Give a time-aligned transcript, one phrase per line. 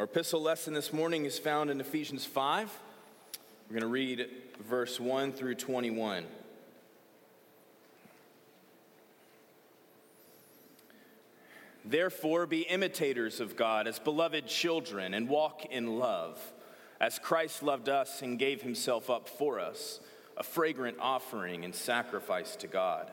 [0.00, 2.70] Our epistle lesson this morning is found in Ephesians 5.
[3.68, 4.30] We're going to read
[4.66, 6.24] verse 1 through 21.
[11.84, 16.40] Therefore, be imitators of God as beloved children and walk in love,
[16.98, 20.00] as Christ loved us and gave himself up for us,
[20.34, 23.12] a fragrant offering and sacrifice to God.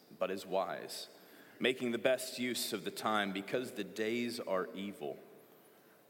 [0.21, 1.07] but is wise,
[1.59, 5.17] making the best use of the time because the days are evil.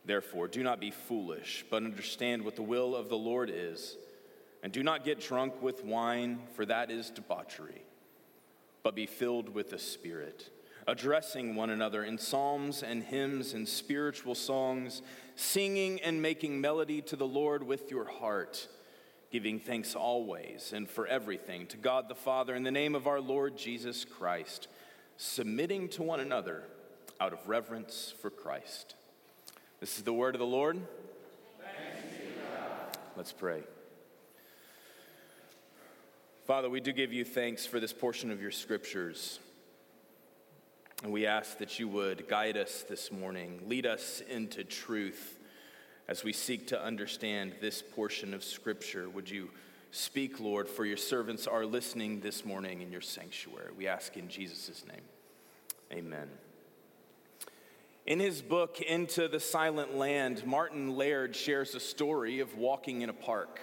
[0.03, 3.95] Therefore, do not be foolish, but understand what the will of the Lord is.
[4.63, 7.83] And do not get drunk with wine, for that is debauchery,
[8.83, 10.49] but be filled with the Spirit,
[10.87, 15.01] addressing one another in psalms and hymns and spiritual songs,
[15.37, 18.67] singing and making melody to the Lord with your heart
[19.31, 23.21] giving thanks always and for everything to God the Father in the name of our
[23.21, 24.67] Lord Jesus Christ,
[25.15, 26.63] submitting to one another
[27.19, 28.95] out of reverence for Christ.
[29.79, 30.81] This is the word of the Lord.
[33.15, 33.63] Let's pray.
[36.45, 39.39] Father, we do give you thanks for this portion of your scriptures.
[41.03, 45.39] And we ask that you would guide us this morning, lead us into truth
[46.11, 49.09] as we seek to understand this portion of Scripture.
[49.09, 49.49] Would you
[49.91, 53.71] speak, Lord, for your servants are listening this morning in your sanctuary?
[53.77, 55.05] We ask in Jesus' name.
[55.89, 56.27] Amen.
[58.05, 63.09] In his book, Into the Silent Land, Martin Laird shares a story of walking in
[63.09, 63.61] a park.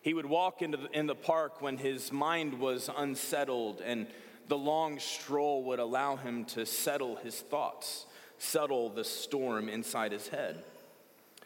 [0.00, 4.06] He would walk into the, in the park when his mind was unsettled, and
[4.46, 8.06] the long stroll would allow him to settle his thoughts,
[8.38, 10.62] settle the storm inside his head.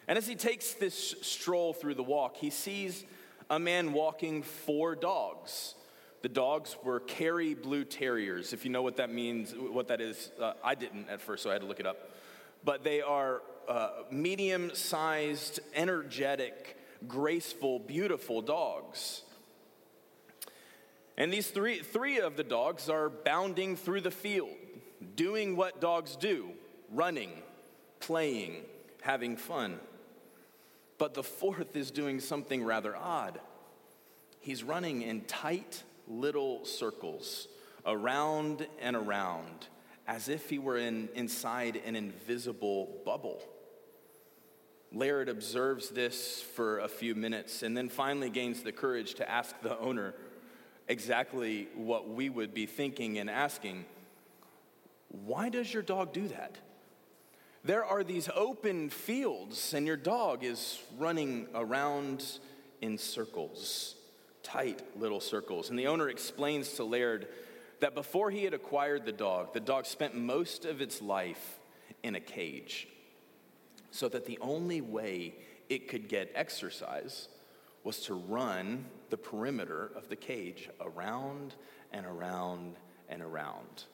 [0.08, 3.04] And as he takes this stroll through the walk, he sees
[3.50, 5.74] a man walking four dogs.
[6.22, 8.54] The dogs were Kerry Blue Terriers.
[8.54, 11.50] If you know what that means, what that is, uh, I didn't at first, so
[11.50, 12.10] I had to look it up.
[12.64, 16.76] But they are uh, medium sized, energetic,
[17.06, 19.22] graceful, beautiful dogs.
[21.18, 24.56] And these three, three of the dogs are bounding through the field,
[25.16, 26.48] doing what dogs do
[26.91, 27.30] running,
[28.00, 28.62] playing,
[29.02, 29.78] having fun.
[30.98, 33.41] But the fourth is doing something rather odd.
[34.41, 37.48] He's running in tight little circles
[37.86, 39.69] around and around
[40.06, 43.42] as if he were in, inside an invisible bubble.
[44.91, 49.60] Laird observes this for a few minutes and then finally gains the courage to ask
[49.60, 50.15] the owner
[50.88, 53.84] exactly what we would be thinking and asking
[55.09, 56.56] Why does your dog do that?
[57.64, 62.24] There are these open fields, and your dog is running around
[62.80, 63.97] in circles,
[64.42, 65.71] tight little circles.
[65.71, 67.28] And the owner explains to Laird
[67.80, 71.59] that before he had acquired the dog, the dog spent most of its life
[72.03, 72.88] in a cage,
[73.91, 75.34] so that the only way
[75.68, 77.28] it could get exercise
[77.84, 81.54] was to run the perimeter of the cage around
[81.92, 82.77] and around
[83.09, 83.84] and around.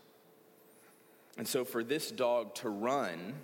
[1.37, 3.35] And so, for this dog to run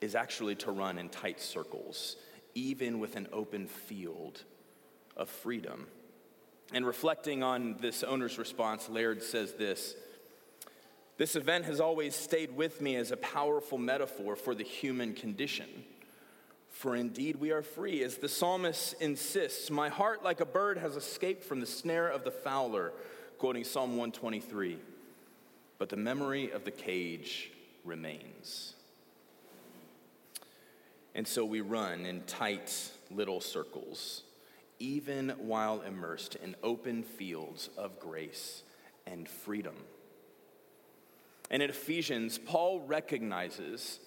[0.00, 2.16] is actually to run in tight circles,
[2.54, 4.42] even with an open field
[5.16, 5.86] of freedom.
[6.72, 9.94] And reflecting on this owner's response, Laird says this
[11.16, 15.68] This event has always stayed with me as a powerful metaphor for the human condition.
[16.70, 19.70] For indeed we are free, as the psalmist insists.
[19.70, 22.92] My heart, like a bird, has escaped from the snare of the fowler,
[23.38, 24.76] quoting Psalm 123.
[25.78, 27.50] But the memory of the cage
[27.82, 28.75] remains.
[31.16, 34.22] And so we run in tight little circles,
[34.78, 38.62] even while immersed in open fields of grace
[39.06, 39.74] and freedom.
[41.50, 43.98] And in Ephesians, Paul recognizes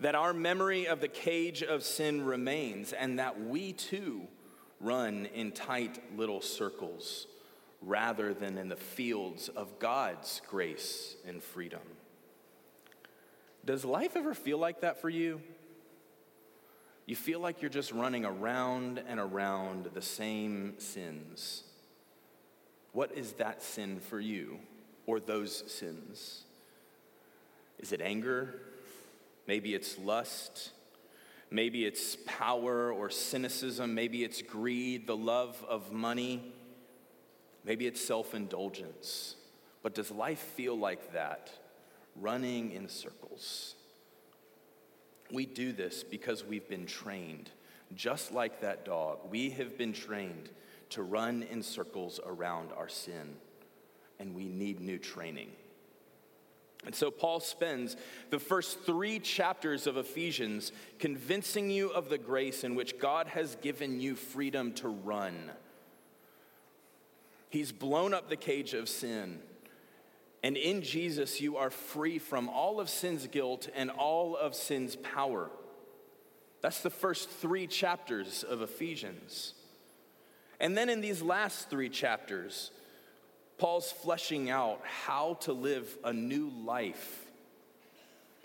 [0.00, 4.22] that our memory of the cage of sin remains, and that we too
[4.80, 7.28] run in tight little circles
[7.80, 11.82] rather than in the fields of God's grace and freedom.
[13.64, 15.40] Does life ever feel like that for you?
[17.08, 21.64] You feel like you're just running around and around the same sins.
[22.92, 24.58] What is that sin for you,
[25.06, 26.44] or those sins?
[27.78, 28.60] Is it anger?
[29.46, 30.72] Maybe it's lust.
[31.50, 33.94] Maybe it's power or cynicism.
[33.94, 36.52] Maybe it's greed, the love of money.
[37.64, 39.34] Maybe it's self indulgence.
[39.82, 41.50] But does life feel like that,
[42.16, 43.76] running in circles?
[45.32, 47.50] We do this because we've been trained,
[47.94, 49.18] just like that dog.
[49.30, 50.50] We have been trained
[50.90, 53.36] to run in circles around our sin,
[54.18, 55.50] and we need new training.
[56.86, 57.96] And so Paul spends
[58.30, 63.56] the first three chapters of Ephesians convincing you of the grace in which God has
[63.56, 65.50] given you freedom to run.
[67.50, 69.40] He's blown up the cage of sin.
[70.42, 74.96] And in Jesus, you are free from all of sin's guilt and all of sin's
[74.96, 75.50] power.
[76.60, 79.54] That's the first three chapters of Ephesians.
[80.60, 82.70] And then in these last three chapters,
[83.58, 87.26] Paul's fleshing out how to live a new life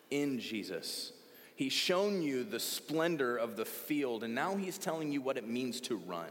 [0.09, 1.11] in Jesus.
[1.55, 5.47] He's shown you the splendor of the field, and now he's telling you what it
[5.47, 6.29] means to run.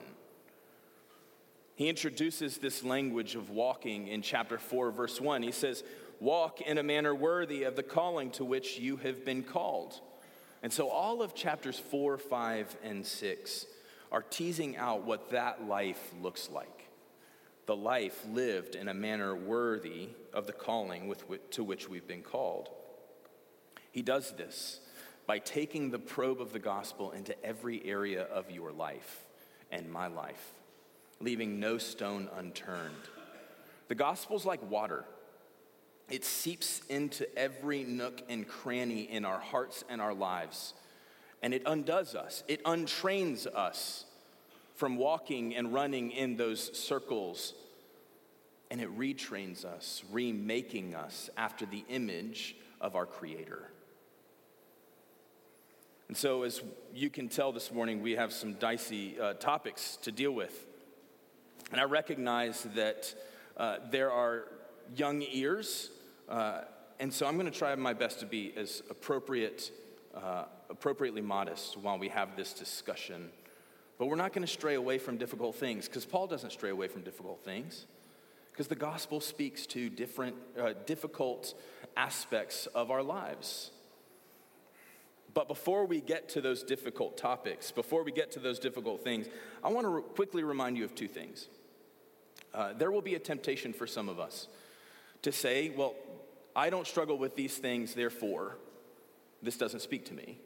[1.82, 5.42] He introduces this language of walking in chapter 4, verse 1.
[5.42, 5.82] He says,
[6.20, 10.00] Walk in a manner worthy of the calling to which you have been called.
[10.62, 13.66] And so all of chapters 4, 5, and 6
[14.12, 16.86] are teasing out what that life looks like
[17.66, 22.22] the life lived in a manner worthy of the calling with to which we've been
[22.22, 22.68] called.
[23.90, 24.78] He does this
[25.26, 29.24] by taking the probe of the gospel into every area of your life
[29.72, 30.54] and my life,
[31.22, 32.94] leaving no stone unturned.
[33.88, 35.04] The gospel's like water.
[36.10, 40.74] It seeps into every nook and cranny in our hearts and our lives,
[41.42, 42.44] and it undoes us.
[42.48, 44.04] It untrains us
[44.74, 47.54] from walking and running in those circles.
[48.70, 53.70] And it retrains us, remaking us after the image of our Creator.
[56.08, 56.62] And so, as
[56.94, 60.66] you can tell this morning, we have some dicey uh, topics to deal with.
[61.70, 63.14] And I recognize that
[63.56, 64.48] uh, there are
[64.96, 65.90] young ears,
[66.28, 66.62] uh,
[67.00, 69.70] and so I'm going to try my best to be as appropriate,
[70.14, 73.30] uh, appropriately modest while we have this discussion
[74.02, 76.88] but we're not going to stray away from difficult things because Paul doesn't stray away
[76.88, 77.86] from difficult things
[78.50, 81.54] because the gospel speaks to different, uh, difficult
[81.96, 83.70] aspects of our lives.
[85.34, 89.28] But before we get to those difficult topics, before we get to those difficult things,
[89.62, 91.46] I want to re- quickly remind you of two things.
[92.54, 94.48] Uh, there will be a temptation for some of us
[95.22, 95.94] to say, well,
[96.54, 98.56] I don't struggle with these things, therefore,
[99.42, 100.38] this doesn't speak to me.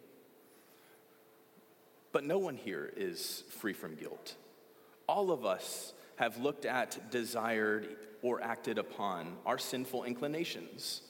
[2.13, 4.37] But no one here is free from guilt.
[5.09, 11.03] All of us have looked at, desired, or acted upon our sinful inclinations.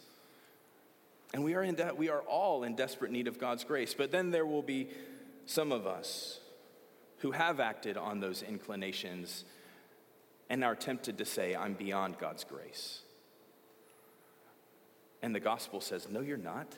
[1.33, 3.95] And we are, in de- we are all in desperate need of God's grace.
[3.95, 4.89] But then there will be
[5.45, 6.41] some of us
[7.19, 9.45] who have acted on those inclinations
[10.49, 13.01] and are tempted to say, I'm beyond God's grace.
[15.23, 16.73] And the gospel says, No, you're not.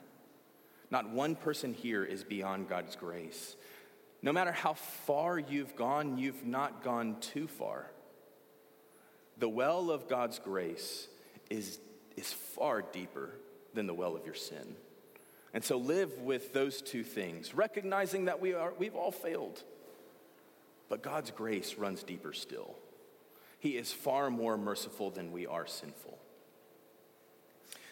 [0.90, 3.56] Not one person here is beyond God's grace.
[4.22, 7.90] No matter how far you've gone, you've not gone too far.
[9.38, 11.06] The well of God's grace
[11.50, 11.78] is,
[12.16, 13.30] is far deeper
[13.74, 14.76] than the well of your sin.
[15.54, 19.62] And so live with those two things, recognizing that we are, we've all failed.
[20.88, 22.74] But God's grace runs deeper still.
[23.58, 26.18] He is far more merciful than we are sinful.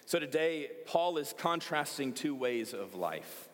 [0.06, 3.48] So today, Paul is contrasting two ways of life.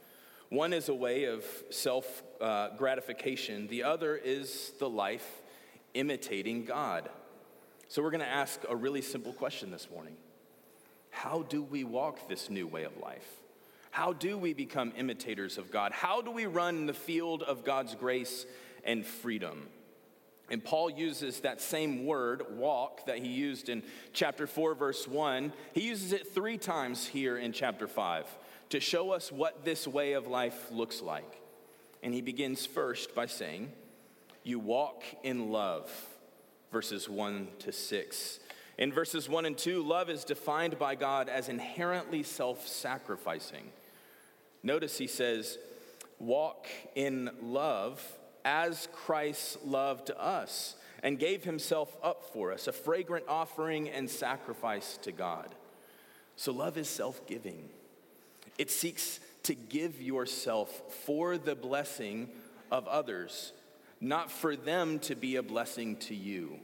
[0.51, 5.41] One is a way of self uh, gratification, the other is the life
[5.95, 7.09] imitating God.
[7.89, 10.17] So, we're going to ask a really simple question this morning
[11.09, 13.27] How do we walk this new way of life?
[13.91, 15.93] How do we become imitators of God?
[15.93, 18.45] How do we run the field of God's grace
[18.85, 19.69] and freedom?
[20.53, 23.83] And Paul uses that same word, walk, that he used in
[24.13, 25.51] chapter 4, verse 1.
[25.73, 28.27] He uses it three times here in chapter 5
[28.69, 31.41] to show us what this way of life looks like.
[32.03, 33.73] And he begins first by saying,
[34.45, 35.91] You walk in love,
[36.71, 38.41] verses 1 to 6.
[38.77, 43.71] In verses 1 and 2, love is defined by God as inherently self sacrificing.
[44.63, 45.57] Notice he says,
[46.19, 48.07] Walk in love
[48.45, 54.99] as Christ loved us and gave himself up for us, a fragrant offering and sacrifice
[55.03, 55.55] to God.
[56.37, 57.69] So, love is self giving,
[58.59, 62.29] it seeks to give yourself for the blessing
[62.71, 63.53] of others,
[64.01, 66.61] not for them to be a blessing to you.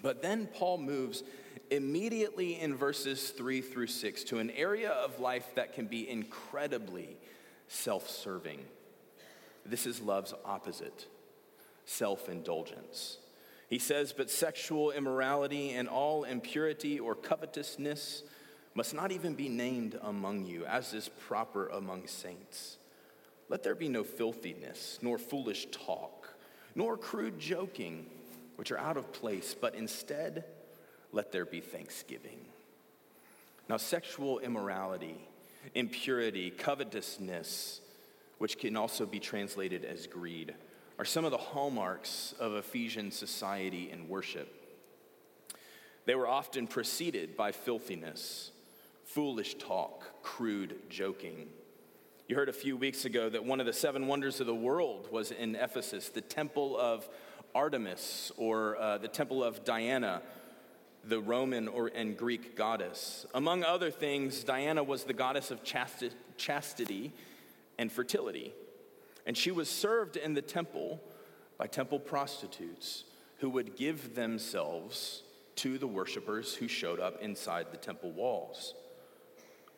[0.00, 1.22] But then Paul moves
[1.70, 7.16] immediately in verses 3 through 6 to an area of life that can be incredibly
[7.68, 8.60] self serving.
[9.64, 11.06] This is love's opposite
[11.84, 13.18] self indulgence.
[13.68, 18.22] He says, But sexual immorality and all impurity or covetousness
[18.74, 22.78] must not even be named among you, as is proper among saints.
[23.48, 26.34] Let there be no filthiness, nor foolish talk,
[26.74, 28.06] nor crude joking,
[28.56, 30.44] which are out of place, but instead,
[31.12, 32.38] let there be thanksgiving.
[33.68, 35.16] Now, sexual immorality,
[35.74, 37.81] impurity, covetousness,
[38.42, 40.52] which can also be translated as greed,
[40.98, 44.52] are some of the hallmarks of Ephesian society and worship.
[46.06, 48.50] They were often preceded by filthiness,
[49.04, 51.50] foolish talk, crude joking.
[52.26, 55.06] You heard a few weeks ago that one of the seven wonders of the world
[55.12, 57.08] was in Ephesus, the temple of
[57.54, 60.20] Artemis or uh, the temple of Diana,
[61.04, 63.24] the Roman or, and Greek goddess.
[63.34, 67.12] Among other things, Diana was the goddess of chasti- chastity
[67.82, 68.54] and fertility.
[69.26, 71.00] And she was served in the temple
[71.58, 73.04] by temple prostitutes
[73.38, 75.24] who would give themselves
[75.56, 78.74] to the worshipers who showed up inside the temple walls.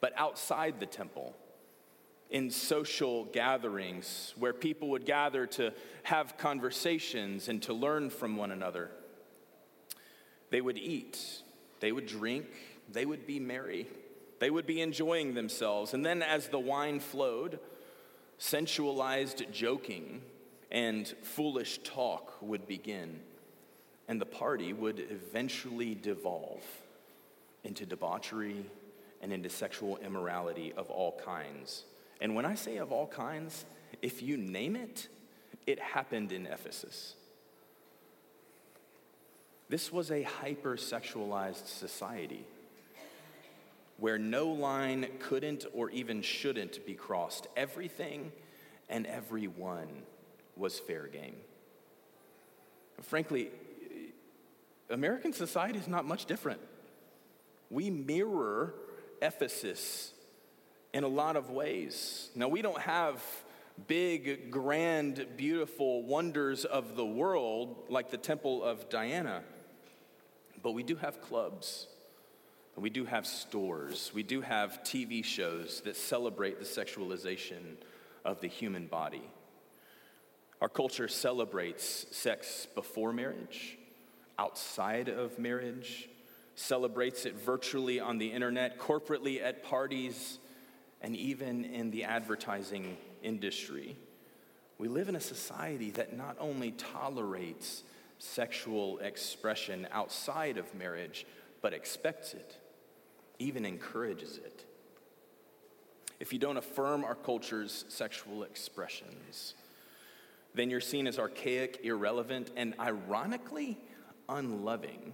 [0.01, 1.35] But outside the temple,
[2.31, 8.51] in social gatherings where people would gather to have conversations and to learn from one
[8.51, 8.91] another,
[10.51, 11.43] they would eat,
[11.81, 12.47] they would drink,
[12.93, 13.87] they would be merry,
[14.41, 15.95] they would be enjoying themselves.
[15.95, 17.61] And then as the wine flowed,
[18.39, 20.23] sensualized joking
[20.71, 23.21] and foolish talk would begin,
[24.09, 26.65] and the party would eventually devolve
[27.63, 28.65] into debauchery
[29.23, 31.85] and into sexual immorality of all kinds.
[32.21, 33.65] And when I say of all kinds,
[34.03, 35.09] if you name it,
[35.67, 37.15] it happened in Ephesus.
[39.69, 42.45] This was a hypersexualized society
[44.05, 47.47] where no line couldn't or even shouldn't be crossed.
[47.57, 48.31] Everything
[48.91, 49.89] and everyone
[50.57, 51.37] was fair game.
[53.01, 53.51] Frankly,
[54.91, 56.61] American society is not much different.
[57.71, 58.75] We mirror
[59.23, 60.13] Ephesus
[60.93, 62.29] in a lot of ways.
[62.35, 63.23] Now, we don't have
[63.87, 69.43] big, grand, beautiful wonders of the world like the Temple of Diana,
[70.63, 71.87] but we do have clubs.
[72.77, 74.11] We do have stores.
[74.13, 77.77] We do have TV shows that celebrate the sexualization
[78.25, 79.23] of the human body.
[80.61, 83.79] Our culture celebrates sex before marriage,
[84.39, 86.09] outside of marriage,
[86.57, 90.39] celebrates it virtually on the internet, corporately at parties,
[91.01, 93.97] and even in the advertising industry.
[94.79, 97.85] We live in a society that not only tolerates
[98.19, 101.27] sexual expression outside of marriage,
[101.61, 102.57] but expects it,
[103.39, 104.65] even encourages it.
[106.21, 109.55] If you don't affirm our culture's sexual expressions,
[110.55, 113.79] then you're seen as archaic, irrelevant, and ironically,
[114.29, 115.13] unloving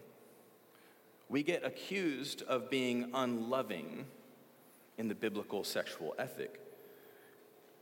[1.31, 4.05] we get accused of being unloving
[4.99, 6.61] in the biblical sexual ethic.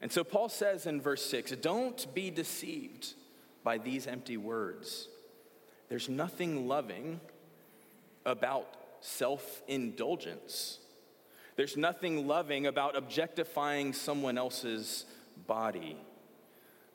[0.01, 3.15] And so Paul says in verse 6 don't be deceived
[3.65, 5.09] by these empty words.
[5.89, 7.21] There's nothing loving
[8.27, 10.79] about self indulgence.
[11.57, 15.05] There's nothing loving about objectifying someone else's
[15.47, 15.97] body.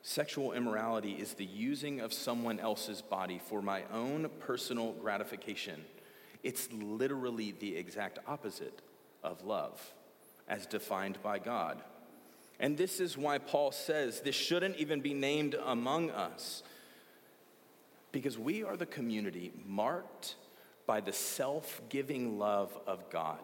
[0.02, 5.82] Sexual immorality is the using of someone else's body for my own personal gratification
[6.44, 8.82] it's literally the exact opposite
[9.24, 9.80] of love
[10.46, 11.82] as defined by God.
[12.60, 16.62] And this is why Paul says this shouldn't even be named among us
[18.12, 20.36] because we are the community marked
[20.86, 23.40] by the self giving love of God.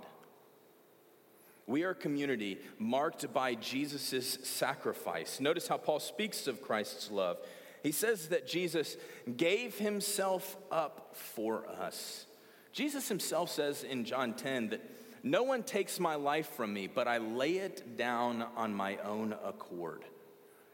[1.67, 5.39] We are a community marked by Jesus' sacrifice.
[5.39, 7.39] Notice how Paul speaks of Christ's love.
[7.83, 8.97] He says that Jesus
[9.37, 12.27] gave himself up for us.
[12.73, 14.83] Jesus himself says in John 10 that
[15.23, 19.35] no one takes my life from me, but I lay it down on my own
[19.45, 20.05] accord.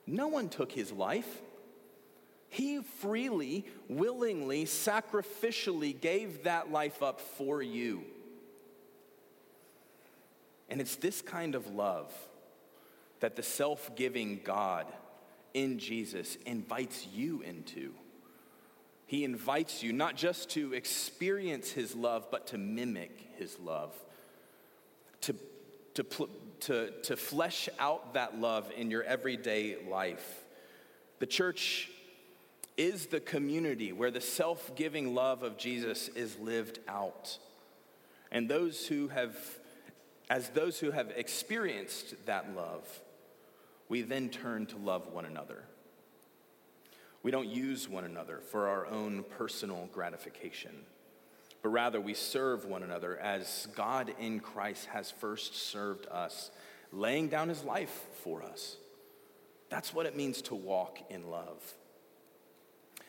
[0.06, 1.42] No one took his life.
[2.56, 8.02] He freely, willingly, sacrificially gave that life up for you.
[10.70, 12.10] And it's this kind of love
[13.20, 14.86] that the self giving God
[15.52, 17.92] in Jesus invites you into.
[19.04, 23.92] He invites you not just to experience his love, but to mimic his love,
[25.20, 25.34] to,
[25.92, 26.06] to,
[26.60, 30.42] to, to flesh out that love in your everyday life.
[31.18, 31.90] The church
[32.76, 37.38] is the community where the self giving love of Jesus is lived out.
[38.30, 39.36] And those who have
[40.28, 43.00] as those who have experienced that love,
[43.88, 45.62] we then turn to love one another.
[47.22, 50.72] We don't use one another for our own personal gratification,
[51.62, 56.50] but rather we serve one another as God in Christ has first served us,
[56.92, 58.76] laying down his life for us.
[59.70, 61.74] That's what it means to walk in love.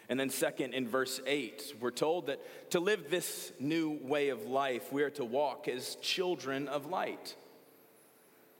[0.09, 4.45] And then, second, in verse 8, we're told that to live this new way of
[4.45, 7.35] life, we are to walk as children of light.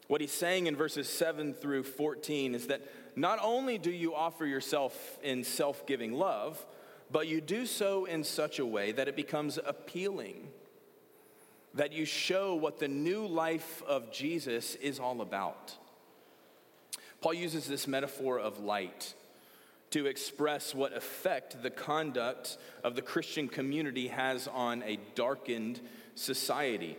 [0.08, 2.82] What he's saying in verses 7 through 14 is that
[3.16, 6.66] not only do you offer yourself in self giving love,
[7.10, 10.50] but you do so in such a way that it becomes appealing,
[11.74, 15.78] that you show what the new life of Jesus is all about.
[17.22, 19.14] Paul uses this metaphor of light
[19.92, 25.80] to express what effect the conduct of the Christian community has on a darkened
[26.16, 26.98] society.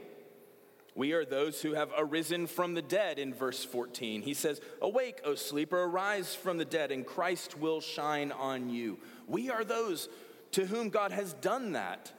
[0.94, 4.22] We are those who have arisen from the dead in verse 14.
[4.22, 8.98] He says, Awake, O sleeper, arise from the dead, and Christ will shine on you.
[9.28, 10.08] We are those
[10.52, 12.12] to whom God has done that.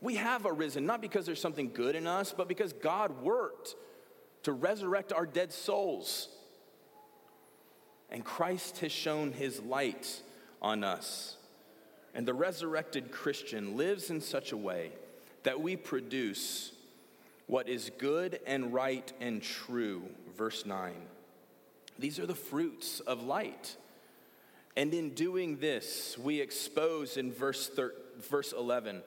[0.00, 3.74] We have arisen, not because there's something good in us, but because God worked
[4.44, 6.28] to resurrect our dead souls.
[8.14, 10.22] And Christ has shown his light
[10.62, 11.36] on us.
[12.14, 14.92] And the resurrected Christian lives in such a way
[15.42, 16.70] that we produce
[17.48, 20.04] what is good and right and true.
[20.38, 20.94] Verse 9.
[21.98, 23.76] These are the fruits of light.
[24.76, 29.02] And in doing this, we expose in verse, thir- verse 11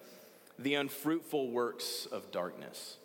[0.59, 2.97] the unfruitful works of darkness.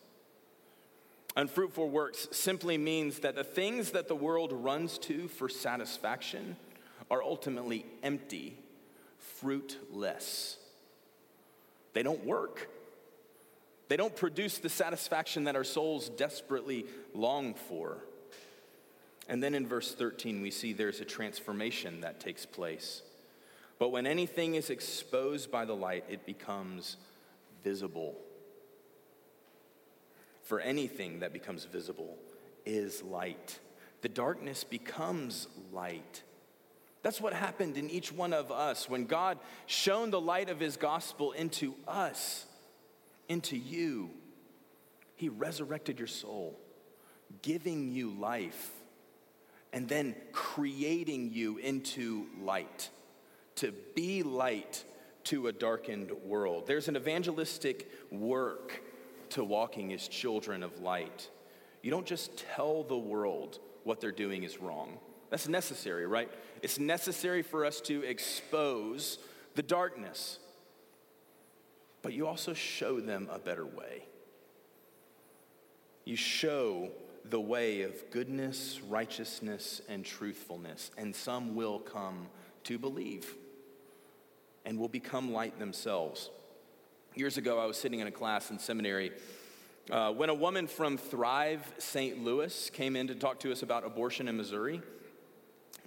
[1.36, 6.56] Unfruitful works simply means that the things that the world runs to for satisfaction
[7.10, 8.58] are ultimately empty,
[9.18, 10.58] fruitless.
[11.94, 12.68] They don't work.
[13.88, 17.98] They don't produce the satisfaction that our souls desperately long for.
[19.28, 23.02] And then in verse 13, we see there's a transformation that takes place.
[23.78, 26.96] But when anything is exposed by the light, it becomes
[27.64, 28.16] visible.
[30.52, 32.18] For anything that becomes visible
[32.66, 33.58] is light.
[34.02, 36.22] The darkness becomes light.
[37.00, 40.76] That's what happened in each one of us when God shone the light of his
[40.76, 42.44] gospel into us,
[43.30, 44.10] into you.
[45.16, 46.60] He resurrected your soul,
[47.40, 48.72] giving you life,
[49.72, 52.90] and then creating you into light,
[53.54, 54.84] to be light
[55.24, 56.66] to a darkened world.
[56.66, 58.82] There's an evangelistic work
[59.32, 61.28] to walking as children of light.
[61.82, 64.98] You don't just tell the world what they're doing is wrong.
[65.30, 66.30] That's necessary, right?
[66.62, 69.18] It's necessary for us to expose
[69.54, 70.38] the darkness.
[72.02, 74.04] But you also show them a better way.
[76.04, 76.90] You show
[77.24, 82.26] the way of goodness, righteousness, and truthfulness, and some will come
[82.64, 83.34] to believe
[84.64, 86.30] and will become light themselves.
[87.14, 89.12] Years ago, I was sitting in a class in seminary
[89.90, 92.24] uh, when a woman from Thrive St.
[92.24, 94.80] Louis came in to talk to us about abortion in Missouri.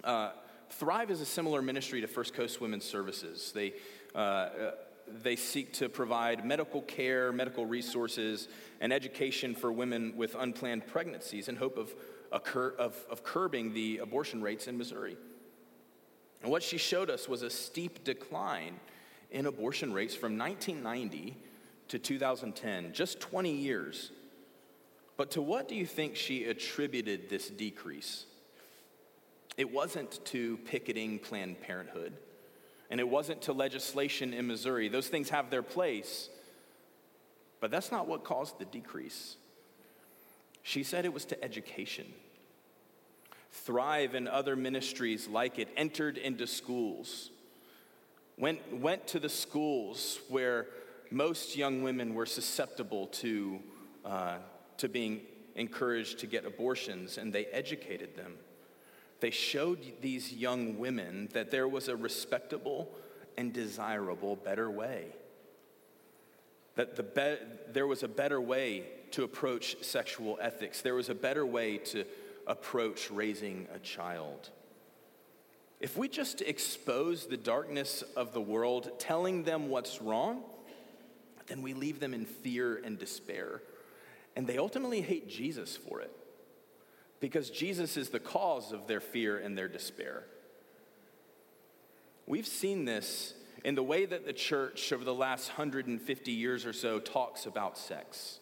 [0.04, 0.30] Uh,
[0.70, 3.50] Thrive is a similar ministry to First Coast Women's Services.
[3.52, 3.72] They,
[4.14, 4.70] uh, uh,
[5.20, 8.46] they seek to provide medical care, medical resources,
[8.80, 11.92] and education for women with unplanned pregnancies in hope of,
[12.30, 15.16] of, of curbing the abortion rates in Missouri.
[16.42, 18.78] And what she showed us was a steep decline
[19.30, 21.36] in abortion rates from 1990
[21.88, 24.10] to 2010, just 20 years.
[25.16, 28.26] But to what do you think she attributed this decrease?
[29.56, 32.12] It wasn't to picketing Planned Parenthood,
[32.90, 34.88] and it wasn't to legislation in Missouri.
[34.88, 36.28] Those things have their place,
[37.60, 39.36] but that's not what caused the decrease.
[40.62, 42.06] She said it was to education.
[43.50, 47.30] Thrive and other ministries like it entered into schools,
[48.38, 50.66] went, went to the schools where
[51.10, 53.60] most young women were susceptible to,
[54.04, 54.36] uh,
[54.78, 55.22] to being
[55.54, 58.34] encouraged to get abortions, and they educated them.
[59.20, 62.90] They showed these young women that there was a respectable
[63.38, 65.06] and desirable better way.
[66.74, 71.14] That the be- there was a better way to approach sexual ethics, there was a
[71.14, 72.04] better way to
[72.46, 74.50] approach raising a child.
[75.80, 80.42] If we just expose the darkness of the world, telling them what's wrong,
[81.48, 83.62] then we leave them in fear and despair.
[84.34, 86.10] And they ultimately hate Jesus for it
[87.20, 90.24] because Jesus is the cause of their fear and their despair.
[92.26, 93.34] We've seen this
[93.64, 97.78] in the way that the church over the last 150 years or so talks about
[97.78, 98.40] sex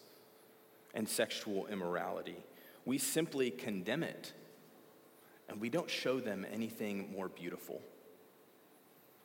[0.94, 2.36] and sexual immorality.
[2.84, 4.32] We simply condemn it
[5.48, 7.83] and we don't show them anything more beautiful.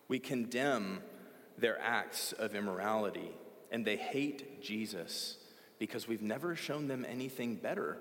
[0.08, 1.02] We condemn
[1.58, 3.32] their acts of immorality
[3.72, 5.38] and they hate Jesus
[5.78, 7.98] because we've never shown them anything better.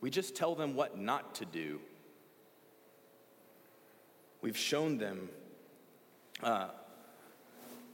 [0.00, 1.80] We just tell them what not to do.
[4.42, 5.28] We've shown them,
[6.42, 6.68] uh,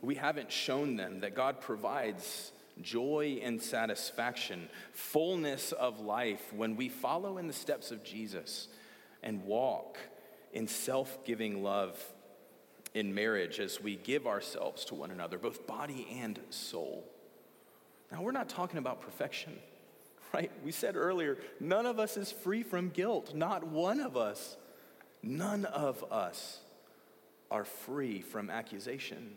[0.01, 6.89] we haven't shown them that God provides joy and satisfaction, fullness of life when we
[6.89, 8.69] follow in the steps of Jesus
[9.27, 9.99] and walk
[10.53, 12.03] in self giving love
[12.95, 17.05] in marriage as we give ourselves to one another, both body and soul.
[18.11, 19.59] Now, we're not talking about perfection,
[20.33, 20.51] right?
[20.65, 23.35] We said earlier, none of us is free from guilt.
[23.35, 24.57] Not one of us.
[25.23, 26.61] None of us
[27.51, 29.35] are free from accusation.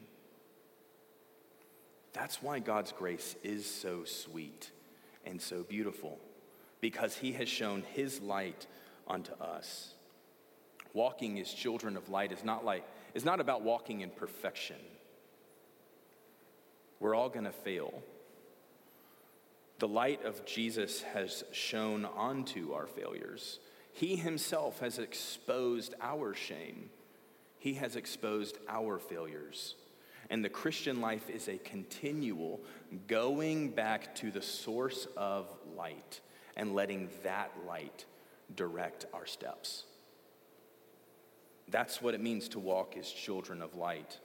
[2.14, 4.72] That's why God's grace is so sweet
[5.26, 6.20] and so beautiful,
[6.80, 8.68] because He has shown His light
[9.10, 9.94] unto us.
[10.94, 14.78] Walking as children of light is not like it's not about walking in perfection.
[17.00, 17.94] We're all going to fail.
[19.80, 23.60] The light of Jesus has shone onto our failures.
[23.94, 26.90] He himself has exposed our shame.
[27.60, 29.76] He has exposed our failures.
[30.30, 32.60] And the Christian life is a continual
[33.08, 36.20] going back to the source of light
[36.56, 38.06] and letting that light
[38.56, 39.84] direct our steps.
[41.68, 44.18] That's what it means to walk as children of light,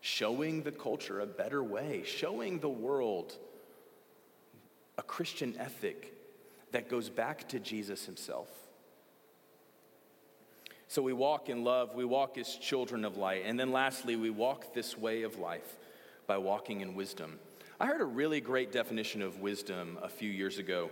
[0.00, 3.36] showing the culture a better way, showing the world
[4.96, 6.14] a Christian ethic
[6.72, 8.48] that goes back to Jesus himself.
[10.88, 13.42] So we walk in love, we walk as children of light.
[13.44, 15.76] And then lastly, we walk this way of life
[16.26, 17.38] by walking in wisdom.
[17.78, 20.90] I heard a really great definition of wisdom a few years ago.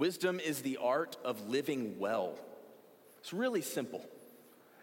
[0.00, 2.38] Wisdom is the art of living well.
[3.18, 4.02] It's really simple.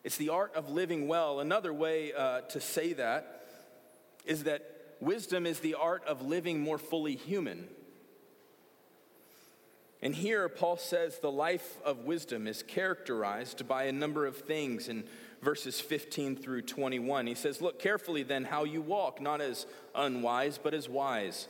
[0.03, 1.39] It's the art of living well.
[1.39, 3.47] Another way uh, to say that
[4.25, 4.61] is that
[4.99, 7.67] wisdom is the art of living more fully human.
[10.03, 14.87] And here, Paul says the life of wisdom is characterized by a number of things
[14.87, 15.03] in
[15.41, 17.25] verses 15 through 21.
[17.25, 21.47] He says, Look carefully then how you walk, not as unwise, but as wise,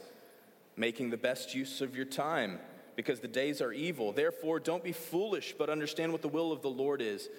[0.78, 2.60] making the best use of your time,
[2.98, 4.12] because the days are evil.
[4.12, 7.30] Therefore, don't be foolish, but understand what the will of the Lord is.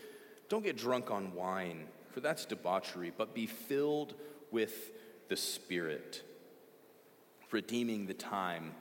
[0.48, 4.14] Don't get drunk on wine, for that's debauchery, but be filled
[4.52, 4.92] with
[5.28, 6.22] the Spirit,
[7.50, 8.72] redeeming the time,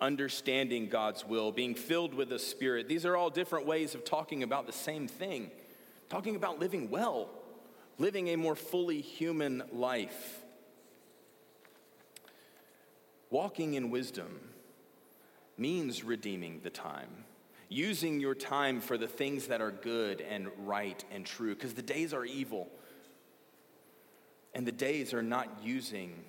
[0.00, 2.88] understanding God's will, being filled with the Spirit.
[2.88, 5.50] These are all different ways of talking about the same thing,
[6.08, 7.28] talking about living well,
[7.98, 10.42] living a more fully human life.
[13.30, 14.53] Walking in wisdom
[15.56, 17.24] means redeeming the time
[17.68, 21.82] using your time for the things that are good and right and true, because the
[21.82, 22.68] days are evil.
[24.54, 26.24] And the days are not using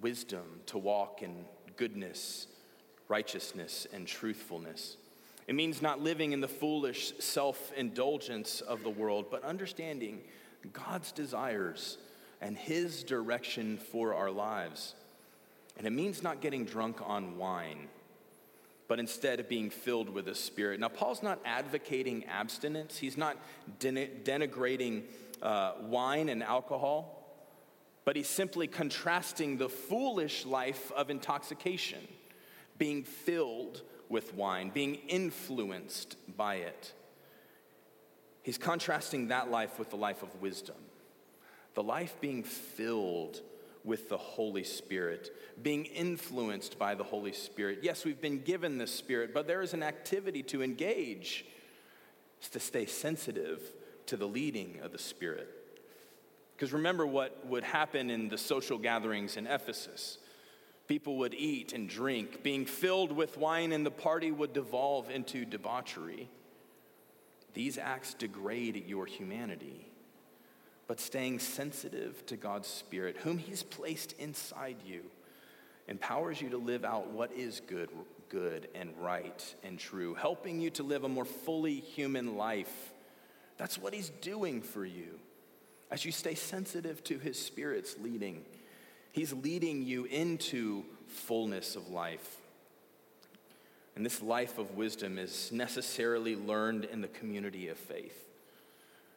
[0.00, 1.44] wisdom to walk in
[1.76, 2.46] goodness,
[3.08, 4.96] righteousness, and truthfulness.
[5.46, 10.22] It means not living in the foolish self indulgence of the world, but understanding
[10.72, 11.98] God's desires
[12.40, 14.94] and His direction for our lives.
[15.76, 17.88] And it means not getting drunk on wine
[18.92, 20.78] but instead of being filled with the Spirit.
[20.78, 23.38] Now, Paul's not advocating abstinence, he's not
[23.80, 25.04] denigrating
[25.40, 27.26] uh, wine and alcohol,
[28.04, 32.06] but he's simply contrasting the foolish life of intoxication,
[32.76, 36.92] being filled with wine, being influenced by it.
[38.42, 40.76] He's contrasting that life with the life of wisdom,
[41.72, 43.40] the life being filled
[43.84, 45.30] with the Holy Spirit,
[45.62, 47.80] being influenced by the Holy Spirit.
[47.82, 51.44] Yes, we've been given the Spirit, but there is an activity to engage,
[52.38, 53.60] it's to stay sensitive
[54.06, 55.48] to the leading of the Spirit.
[56.54, 60.18] Because remember what would happen in the social gatherings in Ephesus.
[60.86, 65.44] People would eat and drink, being filled with wine, and the party would devolve into
[65.44, 66.28] debauchery.
[67.54, 69.91] These acts degrade your humanity
[70.92, 75.00] but staying sensitive to God's Spirit, whom He's placed inside you,
[75.88, 77.88] empowers you to live out what is good,
[78.28, 82.92] good and right and true, helping you to live a more fully human life.
[83.56, 85.18] That's what He's doing for you.
[85.90, 88.44] As you stay sensitive to His Spirit's leading,
[89.12, 92.36] He's leading you into fullness of life.
[93.96, 98.28] And this life of wisdom is necessarily learned in the community of faith.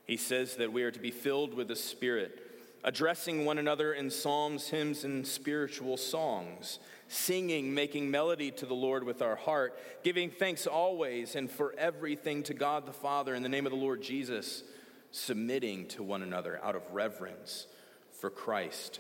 [0.06, 2.40] He says that we are to be filled with the Spirit,
[2.84, 9.04] addressing one another in psalms, hymns, and spiritual songs, singing, making melody to the Lord
[9.04, 13.50] with our heart, giving thanks always and for everything to God the Father in the
[13.50, 14.64] name of the Lord Jesus,
[15.12, 17.66] submitting to one another out of reverence
[18.12, 19.00] for Christ.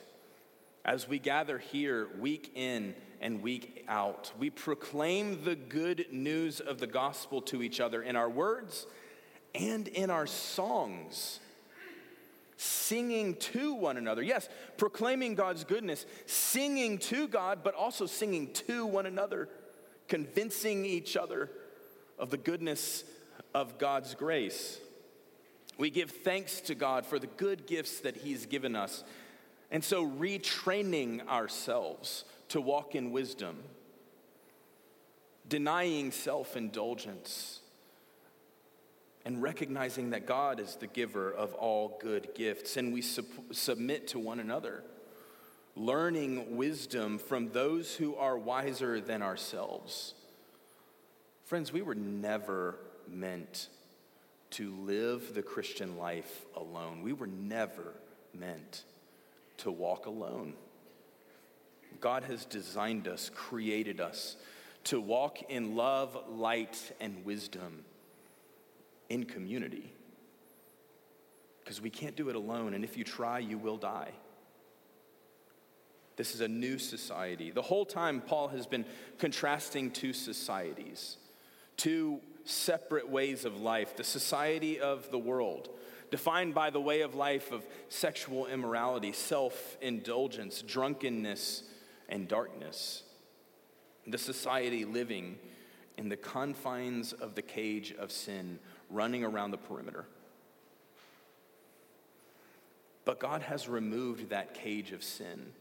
[0.84, 6.80] As we gather here week in and week out, we proclaim the good news of
[6.80, 8.88] the gospel to each other in our words
[9.56, 11.39] and in our songs,
[12.58, 14.22] singing to one another.
[14.22, 19.50] Yes, proclaiming God's goodness, singing to God, but also singing to one another,
[20.08, 21.50] convincing each other
[22.18, 23.04] of the goodness
[23.54, 24.80] of God's grace.
[25.78, 29.04] We give thanks to God for the good gifts that He's given us,
[29.72, 33.58] and so retraining ourselves to walk in wisdom,
[35.48, 37.62] denying self indulgence
[39.26, 44.08] and recognizing that God is the giver of all good gifts, and we sub- submit
[44.10, 44.84] to one another,
[45.76, 50.14] learning wisdom from those who are wiser than ourselves.
[51.44, 53.70] Friends, we were never meant
[54.52, 57.02] to live the Christian life alone.
[57.02, 57.94] We were never
[58.34, 58.84] meant
[59.58, 60.54] to walk alone.
[62.00, 64.36] God has designed us, created us
[64.86, 67.86] to walk in love, light, and wisdom
[69.10, 69.91] in community.
[71.63, 74.12] Because we can't do it alone, and if you try, you will die.
[76.15, 77.52] This is a new society.
[77.52, 78.86] The whole time, Paul has been
[79.18, 81.18] contrasting two societies,
[81.76, 83.98] two separate ways of life.
[83.98, 85.70] The society of the world,
[86.12, 91.63] defined by the way of life of sexual immorality, self indulgence, drunkenness,
[92.08, 93.04] and darkness.
[94.08, 95.38] The society living
[95.98, 100.06] in the confines of the cage of sin running around the perimeter.
[103.06, 105.54] But God has removed that cage of sin.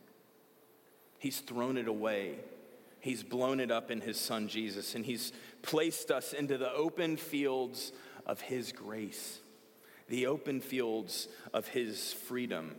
[1.18, 2.36] He's thrown it away.
[3.00, 7.18] He's blown it up in His Son Jesus, and He's placed us into the open
[7.18, 7.92] fields
[8.26, 9.40] of His grace,
[10.08, 12.74] the open fields of His freedom.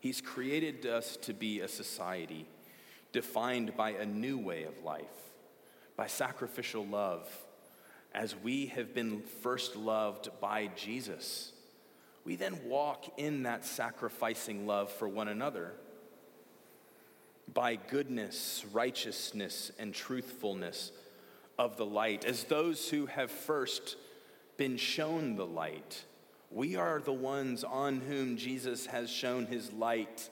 [0.00, 2.46] He's created us to be a society
[3.12, 5.27] defined by a new way of life,
[5.98, 7.28] by sacrificial love
[8.14, 11.52] as we have been first loved by Jesus,
[12.24, 15.72] we then walk in that sacrificing love for one another
[17.52, 20.92] by goodness, righteousness, and truthfulness
[21.58, 22.24] of the light.
[22.24, 23.96] As those who have first
[24.56, 26.04] been shown the light,
[26.50, 30.30] we are the ones on whom Jesus has shown his light.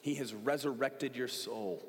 [0.00, 1.80] He has resurrected your soul.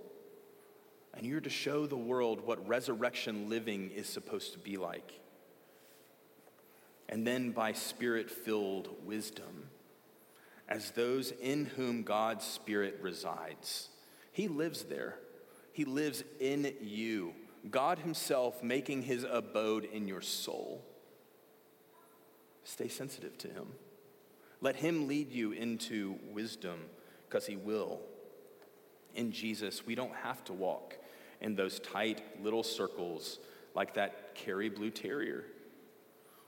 [1.15, 5.19] And you're to show the world what resurrection living is supposed to be like.
[7.07, 9.69] And then by spirit filled wisdom,
[10.67, 13.89] as those in whom God's Spirit resides.
[14.31, 15.17] He lives there,
[15.71, 17.33] He lives in you.
[17.69, 20.83] God Himself making His abode in your soul.
[22.63, 23.67] Stay sensitive to Him.
[24.59, 26.79] Let Him lead you into wisdom
[27.29, 28.01] because He will.
[29.15, 30.97] In Jesus, we don't have to walk
[31.43, 33.39] in those tight little circles
[33.75, 35.43] like that Kerry Blue Terrier.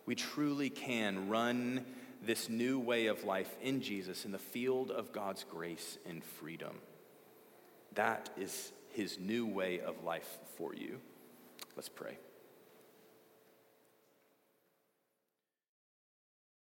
[0.06, 1.86] We truly can run
[2.24, 6.76] this new way of life in Jesus in the field of God's grace and freedom.
[7.94, 11.00] That is his new way of life for you.
[11.76, 12.18] Let's pray.